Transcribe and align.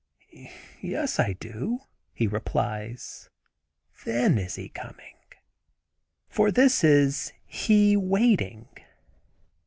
"Yes, 0.81 1.19
I 1.19 1.33
do," 1.33 1.81
he 2.11 2.25
replies. 2.25 3.29
"Then 4.03 4.39
is 4.39 4.55
He 4.55 4.67
coming. 4.69 5.15
For 6.27 6.49
this 6.51 6.83
is 6.83 7.33
He 7.45 7.95
waiting. 7.95 8.67